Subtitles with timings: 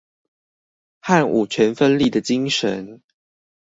[0.99, 3.03] 和五權分立的精神